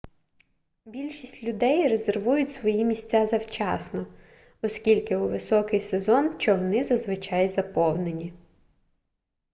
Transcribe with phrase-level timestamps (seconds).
[0.85, 4.05] більшість людей резервують свої місця завчасно
[4.61, 8.33] оскільки у високий сезон човни зазвичай заповнені